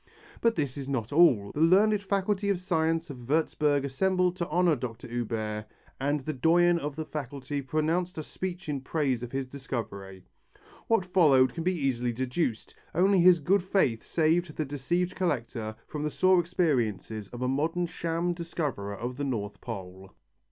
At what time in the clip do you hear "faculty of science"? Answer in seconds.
2.01-3.11